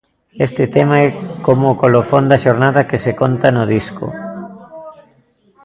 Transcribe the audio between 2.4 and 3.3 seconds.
xornada que se